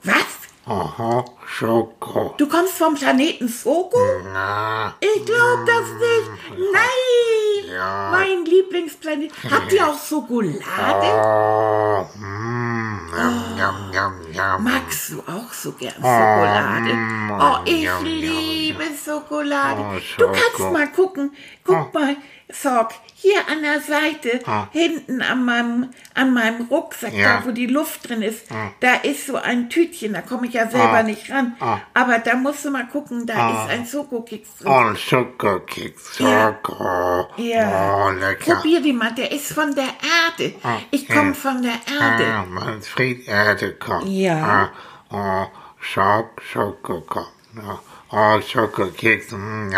Was? 0.03 0.38
Aha, 0.68 1.25
Schoko. 1.48 2.36
Du 2.38 2.48
kommst 2.48 2.77
vom 2.77 2.94
Planeten 2.94 3.48
Soko? 3.48 3.98
Na, 4.32 4.94
Ich 5.00 5.25
glaub 5.25 5.65
das 5.65 5.88
nicht. 6.00 6.30
Nein! 6.72 7.74
Ja. 7.74 8.10
Mein 8.12 8.46
Lieblingsplanet. 8.46 9.32
Habt 9.50 9.74
ihr 9.74 9.88
auch 9.88 9.98
Schokolade? 10.00 10.58
oh, 10.62 12.06
mm, 12.20 13.10
yum, 13.18 13.58
yum, 13.58 13.94
yum, 13.94 14.34
yum. 14.34 14.63
Magst 14.63 15.10
du 15.10 15.20
auch 15.22 15.51
so 15.51 15.72
gern 15.72 15.94
Schokolade? 15.96 16.94
mm, 16.94 17.32
Oh, 17.41 17.58
ich 17.65 17.89
liebe 18.03 18.84
Schokolade. 19.03 19.82
Oh, 19.82 20.00
Du 20.20 20.27
kannst 20.27 20.72
mal 20.72 20.88
gucken. 20.91 21.34
Guck 21.65 21.91
mal, 21.94 22.15
Sorg, 22.53 22.91
hier 23.15 23.38
an 23.50 23.62
der 23.62 23.79
Seite, 23.81 24.39
Ah. 24.48 24.67
hinten 24.72 25.22
an 25.22 25.46
meinem, 25.46 25.89
an 26.15 26.34
meinem 26.34 26.65
Rucksack, 26.67 27.13
Ja. 27.13 27.39
da 27.41 27.46
wo 27.46 27.51
die 27.51 27.67
Luft 27.67 28.10
drin 28.10 28.22
ist, 28.24 28.48
da 28.79 28.96
ist 28.96 29.27
so 29.27 29.36
ein 29.38 29.70
Tütchen, 29.70 30.13
da 30.13 30.22
komme 30.22 30.48
ich 30.48 30.53
ja 30.53 30.67
selber 30.70 31.00
Ah. 31.00 31.03
nicht 31.03 31.29
ran. 31.31 31.55
Ah. 31.60 31.77
Aber 31.93 32.20
da 32.20 32.36
musst 32.36 32.65
du 32.65 32.72
mal 32.72 32.88
gucken, 32.88 33.25
da 33.27 33.34
Ah. 33.36 33.51
ist 33.63 33.70
ein 33.72 33.86
Schokokeks 33.86 34.58
drin. 34.60 34.72
Und 34.72 35.00
Schokokeks. 35.00 36.20
Ja. 36.20 36.48
Schoko. 36.63 37.27
Ja. 37.38 38.05
Oh, 38.05 38.10
lecker. 38.10 38.55
Probier 38.55 38.81
die 38.81 38.93
mal, 38.93 39.12
der 39.13 39.31
ist 39.31 39.53
von 39.53 39.74
der 39.75 39.86
Erde. 39.86 40.55
Ah, 40.63 40.77
Ich 40.91 41.08
komme 41.08 41.29
ja. 41.29 41.34
von 41.34 41.62
der 41.62 41.74
Erde. 42.00 42.25
Ah, 42.25 42.46
Manfred 42.50 43.27
Erde 43.27 43.74
kommt. 43.75 44.08
Ja. 44.08 44.70
Ah, 45.12 45.46
oh, 45.46 45.48
Schok, 45.79 46.41
Schoko 46.41 47.01
kommt. 47.01 47.27
Ja. 47.55 47.79
Oh, 48.13 48.41
Schokokeks. 48.41 49.32
Mm. 49.32 49.72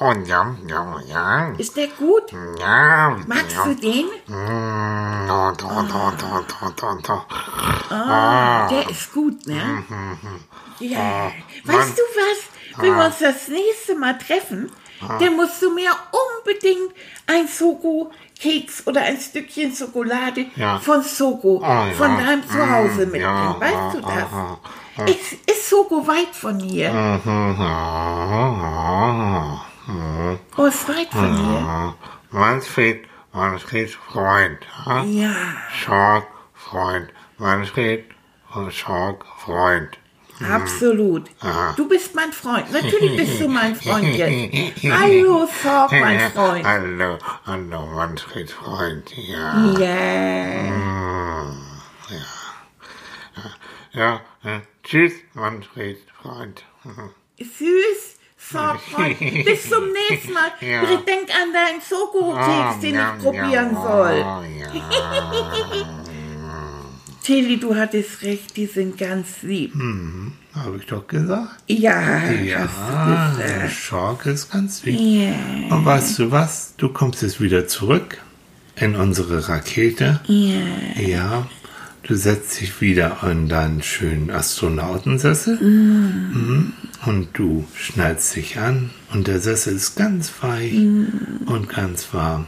Oh, 0.00 0.12
yum, 0.12 0.56
yum, 0.66 1.00
yum. 1.06 1.54
Ist 1.58 1.76
der 1.76 1.88
gut? 1.88 2.32
Ja. 2.58 3.16
Magst 3.26 3.56
du 3.64 3.74
den? 3.74 4.06
Mm, 4.26 5.30
oh, 5.30 5.52
do, 5.52 5.68
do, 5.68 6.10
do, 6.18 6.44
do, 6.48 6.70
do, 6.76 6.98
do. 7.02 7.22
Ah, 7.90 8.68
der 8.68 8.88
ist 8.88 9.12
gut, 9.12 9.46
ne? 9.46 9.84
Mhm, 9.88 10.18
Ja. 10.78 11.30
Mann. 11.64 11.76
Weißt 11.76 11.98
du 11.98 12.02
was? 12.02 12.80
Wenn 12.82 12.94
wir 12.96 13.04
uns 13.06 13.18
das 13.18 13.48
nächste 13.48 13.96
Mal 13.96 14.16
treffen, 14.18 14.70
dann 15.00 15.36
musst 15.36 15.60
du 15.60 15.70
mir 15.74 15.90
unbedingt 16.12 16.92
ein 17.26 17.48
Soko-Keks 17.48 18.86
oder 18.86 19.02
ein 19.02 19.18
Stückchen 19.20 19.74
Schokolade 19.74 20.46
Ja. 20.56 20.78
von 20.78 21.02
Soko, 21.02 21.60
Ah, 21.62 21.86
ja. 21.88 21.92
von 21.94 22.16
deinem 22.16 22.48
Zuhause 22.48 23.06
Mm, 23.06 23.10
mitbringen. 23.10 23.20
ja, 23.20 23.60
weißt 23.60 23.94
du 23.94 24.06
ah, 24.06 24.14
das? 24.14 24.30
Ah, 24.98 25.04
Ist, 25.04 25.32
ist 25.50 25.68
Soko 25.68 26.06
weit 26.06 26.34
von 26.34 26.58
hier? 26.60 26.90
Oh, 30.56 30.66
ist 30.66 30.88
weit 30.88 31.08
von 31.10 31.36
hier? 31.36 31.58
ah. 31.66 31.94
Manfred, 32.30 33.04
Manfred 33.32 33.90
Freund. 33.90 34.58
ah? 34.84 35.02
Ja. 35.04 35.32
Schok, 35.72 36.26
Freund. 36.54 37.08
Manfred, 37.38 38.04
Schok, 38.70 39.24
Freund. 39.38 39.98
Absolut. 40.40 41.28
Aha. 41.40 41.72
Du 41.76 41.88
bist 41.88 42.14
mein 42.14 42.32
Freund. 42.32 42.70
Natürlich 42.72 43.16
bist 43.16 43.40
du 43.40 43.48
mein 43.48 43.74
Freund 43.74 44.14
jetzt. 44.14 44.82
Hallo, 44.84 45.48
Sorg, 45.62 45.90
mein 45.92 46.30
Freund. 46.30 46.64
Hallo, 46.64 47.18
hallo, 47.44 47.86
Manfred 47.86 48.50
Freund. 48.50 49.10
Ja. 49.16 49.56
Ja. 49.78 51.52
Ja, 53.92 54.20
äh, 54.44 54.60
tschüss, 54.88 55.12
Manfred 55.34 55.98
Freund. 56.22 56.64
Süß, 57.38 58.16
Freund. 58.36 59.18
Bis 59.18 59.68
zum 59.68 59.84
nächsten 59.92 60.32
Mal. 60.32 60.50
Ja. 60.60 60.80
Bitte 60.80 61.02
denk 61.04 61.28
an 61.30 61.52
deinen 61.52 61.80
Schokokeks, 61.80 62.80
den 62.80 62.94
ich 62.94 63.22
probieren 63.22 63.74
soll. 63.74 64.18
Ja. 64.58 64.72
Tilly, 67.22 67.58
du 67.60 67.74
hattest 67.76 68.22
recht, 68.22 68.56
die 68.56 68.66
sind 68.66 68.96
ganz 68.96 69.42
lieb. 69.42 69.74
Habe 70.54 70.78
ich 70.78 70.86
doch 70.86 71.06
gesagt. 71.06 71.62
Ja, 71.66 72.30
Ja, 72.30 72.60
hast 72.60 73.36
du 73.36 73.42
der 73.42 73.48
gesagt. 73.54 73.72
Schork 73.72 74.26
ist 74.26 74.50
ganz 74.50 74.84
wichtig. 74.86 75.28
Ja, 75.28 75.76
Und 75.76 75.84
weißt 75.84 76.18
du 76.20 76.30
was? 76.30 76.74
Du 76.78 76.88
kommst 76.88 77.20
jetzt 77.22 77.40
wieder 77.40 77.66
zurück 77.68 78.18
in 78.76 78.96
unsere 78.96 79.46
Rakete. 79.48 80.20
ja. 80.26 81.02
Ja. 81.02 81.46
Du 82.08 82.14
setzt 82.14 82.58
dich 82.58 82.80
wieder 82.80 83.18
in 83.30 83.50
deinen 83.50 83.82
schönen 83.82 84.30
Astronautensessel. 84.30 85.60
Mhm. 85.60 86.72
Und 87.04 87.28
du 87.34 87.66
schnallst 87.74 88.34
dich 88.34 88.58
an. 88.58 88.88
Und 89.12 89.26
der 89.26 89.40
Sessel 89.40 89.76
ist 89.76 89.94
ganz 89.94 90.32
weich 90.40 90.72
und 90.72 91.68
ganz 91.68 92.14
warm. 92.14 92.46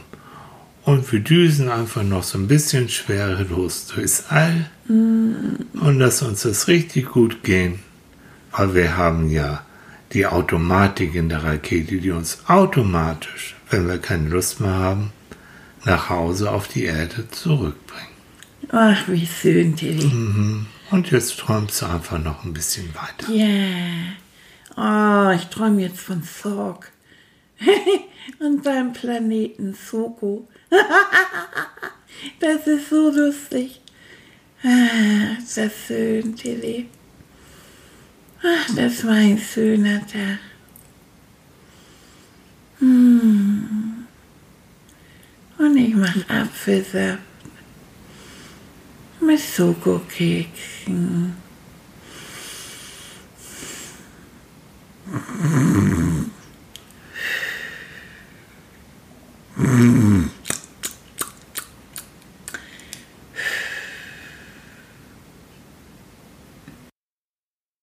Und 0.83 1.11
wir 1.11 1.19
düsen 1.19 1.69
einfach 1.69 2.01
noch 2.01 2.23
so 2.23 2.39
ein 2.39 2.47
bisschen 2.47 2.89
schwerelos 2.89 3.85
durchs 3.85 4.25
All. 4.29 4.65
Und 4.87 5.67
lass 5.99 6.23
uns 6.23 6.41
das 6.41 6.67
richtig 6.67 7.09
gut 7.11 7.43
gehen. 7.43 7.77
Weil 8.51 8.73
wir 8.73 8.97
haben 8.97 9.29
ja 9.29 9.63
die 10.13 10.25
Automatik 10.25 11.13
in 11.13 11.29
der 11.29 11.43
Rakete, 11.43 11.97
die 11.97 12.09
uns 12.09 12.39
automatisch, 12.47 13.55
wenn 13.69 13.87
wir 13.87 13.99
keine 13.99 14.27
Lust 14.27 14.59
mehr 14.59 14.73
haben, 14.73 15.11
nach 15.85 16.09
Hause 16.09 16.49
auf 16.51 16.67
die 16.67 16.85
Erde 16.85 17.29
zurückbringt. 17.29 18.10
Ach, 18.73 19.05
wie 19.07 19.27
schön, 19.27 19.75
Tilly. 19.75 20.09
Und 20.91 21.11
jetzt 21.11 21.37
träumst 21.37 21.81
du 21.81 21.87
einfach 21.87 22.17
noch 22.19 22.45
ein 22.45 22.53
bisschen 22.53 22.89
weiter. 22.95 23.29
Ja. 23.29 24.13
Oh, 24.77 25.31
ich 25.35 25.45
träume 25.47 25.81
jetzt 25.81 25.99
von 25.99 26.23
Sorg. 26.23 26.89
Und 28.39 28.63
beim 28.63 28.93
Planeten 28.93 29.73
Soko. 29.73 30.47
das 32.39 32.65
ist 32.65 32.89
so 32.89 33.11
lustig. 33.11 33.81
Ah, 34.63 35.37
ist 35.37 35.57
das 35.57 35.73
schön, 35.87 36.33
Tilly. 36.37 36.87
Ach, 38.41 38.75
das 38.75 39.05
war 39.05 39.15
ein 39.15 39.37
schöner 39.37 39.99
Tag. 40.07 40.39
Hm. 42.79 44.05
Und 45.57 45.77
ich 45.77 45.93
mache 45.93 46.25
Apfelsaft 46.29 47.30
Mas 49.21 49.41
suco 49.41 49.91
o 49.91 49.99
que? 49.99 50.49
Mm-hmm. 50.89 51.31